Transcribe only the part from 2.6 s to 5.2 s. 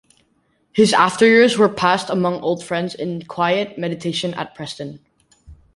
friends and in quiet meditation at Preston.